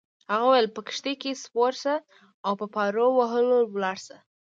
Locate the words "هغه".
0.31-0.45